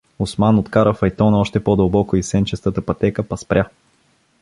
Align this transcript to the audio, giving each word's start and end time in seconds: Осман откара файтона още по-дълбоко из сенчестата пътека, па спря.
Осман 0.19 0.59
откара 0.59 0.93
файтона 0.93 1.39
още 1.39 1.63
по-дълбоко 1.63 2.15
из 2.17 2.27
сенчестата 2.27 2.85
пътека, 2.85 3.27
па 3.27 3.37
спря. 3.37 3.69